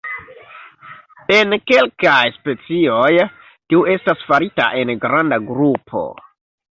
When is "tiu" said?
3.73-3.83